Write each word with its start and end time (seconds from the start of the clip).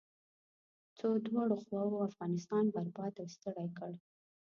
څو 0.97 1.07
دواړو 1.27 1.55
خواوو 1.63 2.05
افغانستان 2.09 2.63
برباد 2.75 3.13
او 3.21 3.27
ستړی 3.35 3.67
کړ. 3.77 3.91